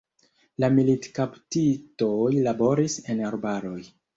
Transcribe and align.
La 0.63 0.69
militkaptitoj 0.77 2.33
laboris 2.49 2.99
en 3.15 3.25
arbaroj. 3.33 3.79